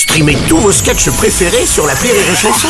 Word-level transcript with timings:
Streamez 0.00 0.38
tous 0.48 0.56
vos 0.56 0.72
sketchs 0.72 1.10
préférés 1.10 1.66
sur 1.66 1.86
la 1.86 1.92
Rire 1.92 2.14
et 2.14 2.34
Chanson. 2.34 2.68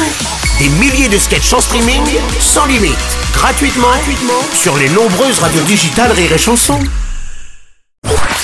Des 0.59 0.69
milliers 0.69 1.09
de 1.09 1.17
sketchs 1.17 1.53
en 1.53 1.60
streaming, 1.60 2.03
sans 2.41 2.67
limite, 2.67 2.99
gratuitement, 3.33 3.87
gratuitement 3.87 4.43
sur 4.53 4.77
les 4.77 4.88
nombreuses 4.88 5.38
radios 5.38 5.62
digitales 5.62 6.11
Rire 6.11 6.32
et 6.32 6.38
Chanson. 6.38 6.77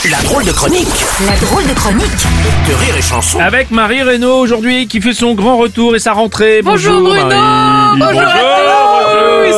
La 0.08 0.22
drôle 0.22 0.44
de 0.44 0.52
chronique 0.52 1.04
La 1.26 1.34
drôle 1.34 1.66
de 1.66 1.72
chronique 1.72 2.26
de 2.68 2.74
Rire 2.74 2.96
et 2.96 3.02
Chanson. 3.02 3.40
Avec 3.40 3.72
Marie 3.72 4.04
Reynaud 4.04 4.38
aujourd'hui 4.38 4.86
qui 4.86 5.00
fait 5.00 5.14
son 5.14 5.34
grand 5.34 5.56
retour 5.56 5.96
et 5.96 5.98
sa 5.98 6.12
rentrée. 6.12 6.62
Bonjour, 6.62 7.00
Bruno 7.00 7.26
Marie. 7.26 7.98
Bonjour, 7.98 8.20
à 8.20 8.24
Bonjour. 8.24 8.65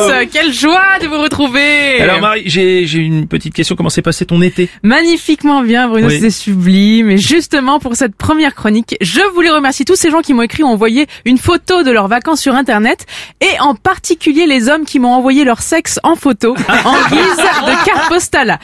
Tous 0.07 0.29
Quelle 0.31 0.53
joie 0.53 0.99
de 1.01 1.07
vous 1.07 1.17
retrouver 1.21 1.99
Alors 2.01 2.19
Marie, 2.21 2.43
j'ai 2.45 2.85
j'ai 2.85 2.99
une 2.99 3.27
petite 3.27 3.53
question. 3.53 3.75
Comment 3.75 3.89
s'est 3.89 4.01
passé 4.01 4.25
ton 4.25 4.41
été? 4.41 4.69
Magnifiquement 4.83 5.61
bien 5.61 5.87
Bruno, 5.87 6.07
Oui. 6.07 6.15
c'était 6.15 6.29
sublime. 6.29 7.09
Et 7.11 7.17
justement 7.17 7.79
pour 7.79 7.95
cette 7.95 8.15
première 8.15 8.55
chronique, 8.55 8.95
je 9.01 9.21
voulais 9.33 9.49
remercier 9.49 9.85
tous 9.85 9.95
ces 9.95 10.09
gens 10.11 10.21
qui 10.21 10.33
m'ont 10.33 10.41
écrit 10.43 10.63
ou 10.63 10.67
envoyé 10.67 11.07
une 11.25 11.37
photo 11.37 11.83
de 11.83 11.91
leurs 11.91 12.07
vacances 12.07 12.41
sur 12.41 12.55
internet 12.55 13.05
et 13.41 13.59
en 13.59 13.75
particulier 13.75 14.45
les 14.45 14.69
hommes 14.69 14.85
qui 14.85 14.99
m'ont 14.99 15.13
envoyé 15.13 15.43
leur 15.43 15.61
sexe 15.61 15.99
en 16.03 16.15
photo 16.15 16.55
en 16.69 17.09
guise 17.11 17.37
de 17.37 17.85
carte 17.85 18.09
postale. 18.09 18.59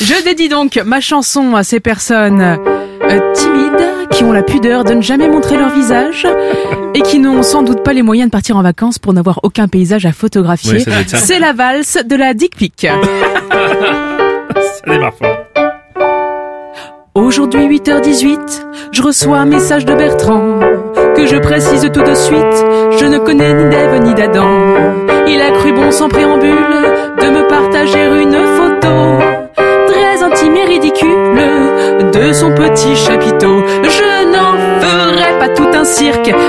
Je 0.00 0.22
dédie 0.24 0.48
donc 0.48 0.76
ma 0.84 1.00
chanson 1.00 1.54
à 1.56 1.64
ces 1.64 1.80
personnes 1.80 2.40
euh, 2.40 3.32
timides 3.34 3.95
qui 4.16 4.24
ont 4.24 4.32
la 4.32 4.42
pudeur 4.42 4.84
de 4.84 4.94
ne 4.94 5.02
jamais 5.02 5.28
montrer 5.28 5.58
leur 5.58 5.68
visage 5.68 6.26
et 6.94 7.02
qui 7.02 7.18
n'ont 7.18 7.42
sans 7.42 7.62
doute 7.62 7.82
pas 7.82 7.92
les 7.92 8.00
moyens 8.00 8.28
de 8.28 8.30
partir 8.30 8.56
en 8.56 8.62
vacances 8.62 8.98
pour 8.98 9.12
n'avoir 9.12 9.40
aucun 9.42 9.68
paysage 9.68 10.06
à 10.06 10.12
photographier. 10.12 10.82
C'est 11.06 11.38
la 11.38 11.52
valse 11.52 11.98
de 12.02 12.16
la 12.16 12.32
dick 12.32 12.56
pic. 12.56 12.86
Ça 12.86 12.94
démarre 14.86 15.12
fort. 15.14 15.36
Aujourd'hui 17.14 17.68
8h18, 17.68 18.38
je 18.92 19.02
reçois 19.02 19.36
un 19.36 19.44
message 19.44 19.84
de 19.84 19.94
Bertrand 19.94 20.60
que 21.14 21.26
je 21.26 21.36
précise 21.36 21.82
tout 21.92 22.02
de 22.02 22.14
suite. 22.14 22.64
Je 22.98 23.04
ne 23.04 23.18
connais 23.18 23.52
ni 23.52 23.68
d'Ève 23.68 24.02
ni 24.02 24.14
d'Adam. 24.14 24.48
Il 25.28 25.42
a 25.42 25.50
cru 25.50 25.74
bon 25.74 25.90
sans 25.90 26.08
préambule 26.08 26.48
de 27.20 27.26
me 27.26 27.46
partager 27.48 28.06
une 28.22 28.32
photo 28.56 28.88
très 29.88 30.22
intime 30.22 30.56
et 30.56 30.64
ridicule 30.64 31.16
de 32.12 32.32
son 32.32 32.54
petit 32.54 32.94
chapiteau. 32.96 33.55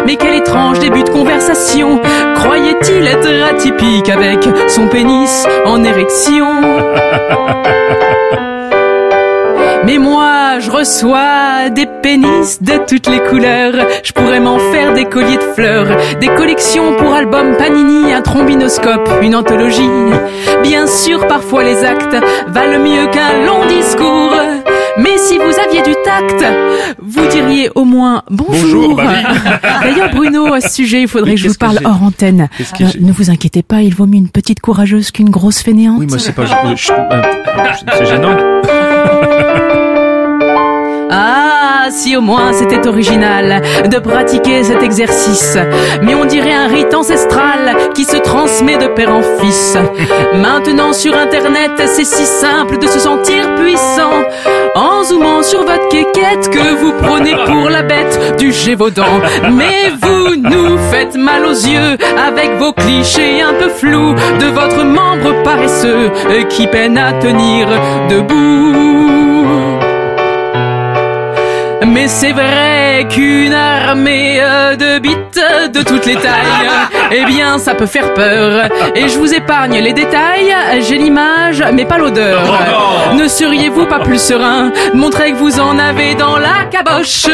Mais 0.05 0.15
quel 0.15 0.35
étrange 0.35 0.79
début 0.79 1.03
de 1.03 1.09
conversation. 1.09 1.99
Croyait-il 2.35 3.05
être 3.05 3.29
atypique 3.49 4.09
avec 4.09 4.39
son 4.67 4.87
pénis 4.87 5.45
en 5.65 5.83
érection? 5.83 6.47
Mais 9.85 9.99
moi, 9.99 10.59
je 10.59 10.69
reçois 10.69 11.69
des 11.69 11.85
pénis 11.85 12.61
de 12.61 12.73
toutes 12.85 13.07
les 13.07 13.21
couleurs. 13.21 13.73
Je 14.03 14.11
pourrais 14.11 14.41
m'en 14.41 14.59
faire 14.59 14.93
des 14.93 15.05
colliers 15.05 15.37
de 15.37 15.53
fleurs, 15.55 15.87
des 16.19 16.27
collections 16.27 16.97
pour 16.97 17.13
albums 17.13 17.55
Panini, 17.55 18.11
un 18.11 18.21
trombinoscope, 18.21 19.09
une 19.21 19.35
anthologie. 19.35 19.89
Bien 20.61 20.87
sûr, 20.87 21.25
parfois 21.27 21.63
les 21.63 21.85
actes 21.85 22.17
valent 22.47 22.79
mieux 22.79 23.07
qu'un 23.07 23.45
long 23.45 23.65
discours. 23.67 24.33
Du 25.85 25.93
tact, 26.03 26.43
vous 26.99 27.27
diriez 27.27 27.69
au 27.75 27.85
moins 27.85 28.23
bonjour. 28.31 28.89
Bonjour, 28.89 28.95
bah 28.95 29.03
oui. 29.07 29.51
D'ailleurs, 29.83 30.09
Bruno, 30.11 30.53
à 30.53 30.59
ce 30.59 30.69
sujet, 30.69 31.01
il 31.03 31.07
faudrait 31.07 31.31
Oui, 31.31 31.35
que 31.35 31.41
je 31.41 31.47
vous 31.49 31.53
parle 31.55 31.79
hors 31.85 32.01
antenne. 32.03 32.49
Euh, 32.81 32.85
ne 32.99 33.11
vous 33.11 33.29
inquiétez 33.29 33.61
pas, 33.61 33.81
il 33.81 33.93
vaut 33.93 34.05
mieux 34.07 34.15
une 34.17 34.29
petite 34.29 34.59
courageuse 34.59 35.11
qu'une 35.11 35.29
grosse 35.29 35.59
fainéante. 35.61 35.99
Oui, 35.99 36.07
moi 36.07 36.17
c'est 36.19 36.33
pas. 36.33 36.43
euh, 36.43 36.75
c'est 37.97 38.05
gênant. 38.05 38.37
Si 41.89 42.17
au 42.17 42.21
moins 42.21 42.51
c'était 42.51 42.85
original 42.85 43.61
de 43.89 43.97
pratiquer 43.99 44.63
cet 44.63 44.83
exercice. 44.83 45.57
Mais 46.03 46.15
on 46.15 46.25
dirait 46.25 46.53
un 46.53 46.67
rite 46.67 46.93
ancestral 46.93 47.75
qui 47.93 48.03
se 48.03 48.17
transmet 48.17 48.77
de 48.77 48.87
père 48.87 49.13
en 49.13 49.21
fils. 49.39 49.77
Maintenant 50.33 50.91
sur 50.91 51.15
internet, 51.17 51.71
c'est 51.85 52.03
si 52.03 52.25
simple 52.25 52.77
de 52.77 52.87
se 52.87 52.99
sentir 52.99 53.55
puissant. 53.55 54.11
En 54.75 55.03
zoomant 55.03 55.43
sur 55.43 55.61
votre 55.61 55.87
quéquette 55.87 56.49
que 56.49 56.75
vous 56.75 56.93
prenez 57.01 57.35
pour 57.45 57.69
la 57.69 57.83
bête 57.83 58.35
du 58.37 58.51
Gévaudan. 58.51 59.21
Mais 59.51 59.91
vous 60.01 60.35
nous 60.35 60.77
faites 60.91 61.15
mal 61.15 61.45
aux 61.45 61.51
yeux 61.51 61.97
avec 62.17 62.57
vos 62.59 62.73
clichés 62.73 63.41
un 63.41 63.53
peu 63.53 63.69
flous 63.69 64.13
de 64.39 64.45
votre 64.47 64.83
membre 64.83 65.41
paresseux 65.43 66.11
qui 66.49 66.67
peine 66.67 66.97
à 66.97 67.13
tenir 67.13 67.67
debout. 68.09 69.26
Mais 71.85 72.07
c'est 72.07 72.31
vrai 72.31 73.07
qu'une 73.09 73.53
armée 73.53 74.39
euh, 74.41 74.75
de 74.75 74.99
bites 74.99 75.39
de 75.73 75.83
toutes 75.83 76.05
les 76.05 76.15
tailles, 76.15 76.69
eh 77.11 77.25
bien 77.25 77.57
ça 77.59 77.75
peut 77.75 77.85
faire 77.85 78.13
peur. 78.13 78.69
Et 78.95 79.07
je 79.07 79.17
vous 79.17 79.33
épargne 79.33 79.79
les 79.79 79.93
détails, 79.93 80.55
j'ai 80.81 80.97
l'image 80.97 81.63
mais 81.73 81.85
pas 81.85 81.97
l'odeur. 81.97 82.41
Ne 83.13 83.27
seriez-vous 83.27 83.85
pas 83.85 83.99
plus 83.99 84.21
serein? 84.21 84.71
De 84.93 84.97
montrer 84.97 85.31
que 85.31 85.37
vous 85.37 85.59
en 85.59 85.77
avez 85.77 86.15
dans 86.15 86.37
la 86.37 86.65
caboche 86.71 87.27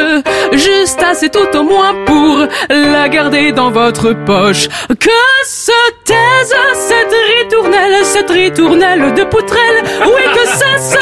Juste 0.52 1.02
assez 1.04 1.30
tout 1.30 1.58
au 1.58 1.64
moins 1.64 1.94
pour 2.06 2.46
la 2.70 3.10
garder 3.10 3.52
dans 3.52 3.72
votre 3.72 4.14
poche. 4.14 4.68
Que 5.00 5.10
se 5.46 5.72
taise 6.04 6.56
cette 6.74 7.16
ritournelle, 7.38 8.04
cette 8.04 8.30
ritournelle 8.30 9.14
de 9.14 9.24
poutrelle? 9.24 9.84
Oui 10.06 10.22
que 10.34 10.48
cesse 10.48 10.98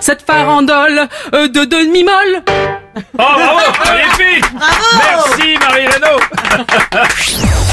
cette 0.00 0.22
farandole 0.22 1.08
euh, 1.34 1.48
de 1.48 1.64
demi-molle. 1.64 2.42
Oh, 2.96 3.00
bravo, 3.16 3.60
les 3.96 4.24
filles 4.24 4.42
Bravo. 4.52 5.28
Merci, 5.36 5.58
Marie 5.60 5.86
Renaud 5.86 6.20